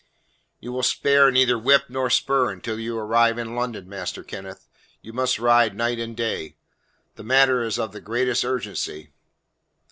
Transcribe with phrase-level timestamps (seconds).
[0.59, 4.67] "You will spare neither whip nor spur until you arrive in London, Master Kenneth.
[5.03, 6.55] You must ride night and day;
[7.17, 9.11] the matter is of the greatest urgency."